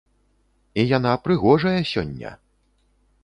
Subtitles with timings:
[0.83, 2.31] І яна прыгожая сёння!